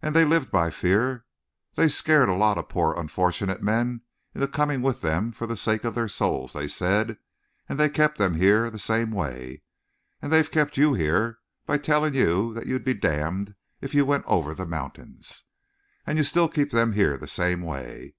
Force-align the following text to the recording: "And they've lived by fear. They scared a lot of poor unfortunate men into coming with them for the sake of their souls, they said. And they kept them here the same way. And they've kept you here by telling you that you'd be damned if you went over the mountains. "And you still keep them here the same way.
"And 0.00 0.14
they've 0.14 0.28
lived 0.28 0.52
by 0.52 0.70
fear. 0.70 1.26
They 1.74 1.88
scared 1.88 2.28
a 2.28 2.36
lot 2.36 2.56
of 2.56 2.68
poor 2.68 2.94
unfortunate 2.96 3.60
men 3.64 4.02
into 4.32 4.46
coming 4.46 4.80
with 4.80 5.00
them 5.00 5.32
for 5.32 5.48
the 5.48 5.56
sake 5.56 5.82
of 5.82 5.96
their 5.96 6.06
souls, 6.06 6.52
they 6.52 6.68
said. 6.68 7.18
And 7.68 7.76
they 7.76 7.88
kept 7.90 8.16
them 8.16 8.34
here 8.34 8.70
the 8.70 8.78
same 8.78 9.10
way. 9.10 9.64
And 10.22 10.32
they've 10.32 10.52
kept 10.52 10.76
you 10.76 10.94
here 10.94 11.40
by 11.66 11.78
telling 11.78 12.14
you 12.14 12.54
that 12.54 12.66
you'd 12.68 12.84
be 12.84 12.94
damned 12.94 13.56
if 13.80 13.92
you 13.92 14.04
went 14.06 14.24
over 14.26 14.54
the 14.54 14.66
mountains. 14.66 15.42
"And 16.06 16.16
you 16.16 16.22
still 16.22 16.46
keep 16.46 16.70
them 16.70 16.92
here 16.92 17.16
the 17.18 17.26
same 17.26 17.60
way. 17.62 18.14